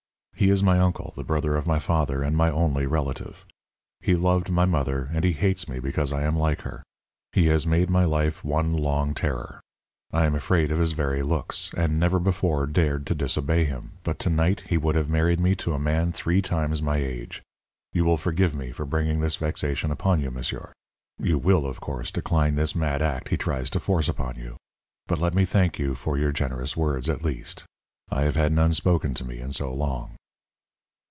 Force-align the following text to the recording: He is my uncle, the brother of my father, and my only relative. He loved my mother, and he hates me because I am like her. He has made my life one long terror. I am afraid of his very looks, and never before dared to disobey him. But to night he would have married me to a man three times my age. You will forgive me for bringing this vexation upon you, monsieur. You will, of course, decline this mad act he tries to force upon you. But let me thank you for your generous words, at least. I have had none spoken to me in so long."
He 0.33 0.49
is 0.49 0.63
my 0.63 0.79
uncle, 0.79 1.13
the 1.15 1.23
brother 1.23 1.55
of 1.55 1.67
my 1.67 1.77
father, 1.77 2.23
and 2.23 2.35
my 2.35 2.49
only 2.49 2.87
relative. 2.87 3.45
He 3.99 4.15
loved 4.15 4.49
my 4.49 4.65
mother, 4.65 5.07
and 5.13 5.23
he 5.23 5.33
hates 5.33 5.69
me 5.69 5.77
because 5.79 6.11
I 6.11 6.23
am 6.23 6.35
like 6.35 6.61
her. 6.63 6.81
He 7.31 7.45
has 7.49 7.67
made 7.67 7.91
my 7.91 8.05
life 8.05 8.43
one 8.43 8.73
long 8.75 9.13
terror. 9.13 9.61
I 10.11 10.25
am 10.25 10.33
afraid 10.33 10.71
of 10.71 10.79
his 10.79 10.93
very 10.93 11.21
looks, 11.21 11.69
and 11.77 11.99
never 11.99 12.17
before 12.19 12.65
dared 12.65 13.05
to 13.05 13.13
disobey 13.13 13.65
him. 13.65 13.99
But 14.03 14.17
to 14.17 14.31
night 14.31 14.61
he 14.67 14.77
would 14.77 14.95
have 14.95 15.07
married 15.11 15.39
me 15.39 15.53
to 15.57 15.73
a 15.75 15.79
man 15.79 16.11
three 16.11 16.41
times 16.41 16.81
my 16.81 16.97
age. 16.97 17.43
You 17.93 18.03
will 18.03 18.17
forgive 18.17 18.55
me 18.55 18.71
for 18.71 18.83
bringing 18.85 19.19
this 19.19 19.35
vexation 19.35 19.91
upon 19.91 20.21
you, 20.21 20.31
monsieur. 20.31 20.73
You 21.21 21.37
will, 21.37 21.67
of 21.67 21.81
course, 21.81 22.09
decline 22.09 22.55
this 22.55 22.73
mad 22.73 23.03
act 23.03 23.29
he 23.29 23.37
tries 23.37 23.69
to 23.69 23.79
force 23.79 24.09
upon 24.09 24.37
you. 24.37 24.57
But 25.05 25.19
let 25.19 25.35
me 25.35 25.45
thank 25.45 25.77
you 25.77 25.93
for 25.93 26.17
your 26.17 26.31
generous 26.31 26.75
words, 26.75 27.11
at 27.11 27.23
least. 27.23 27.63
I 28.09 28.23
have 28.23 28.35
had 28.35 28.51
none 28.51 28.73
spoken 28.73 29.13
to 29.13 29.23
me 29.25 29.37
in 29.37 29.51
so 29.51 29.71
long." 29.71 30.15